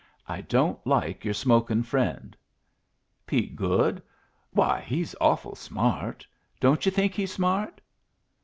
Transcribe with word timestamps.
"I 0.27 0.41
don't 0.41 0.79
like 0.87 1.23
your 1.23 1.35
smokin' 1.35 1.83
friend." 1.83 2.35
"Pete 3.27 3.55
Goode? 3.55 4.01
Why, 4.49 4.79
he's 4.81 5.13
awful 5.21 5.53
smart. 5.53 6.25
Don't 6.59 6.87
you 6.87 6.91
think 6.91 7.13
he's 7.13 7.31
smart?" 7.33 7.79